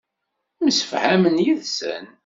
Msefhamen 0.65 1.37
yid-sen. 1.45 2.05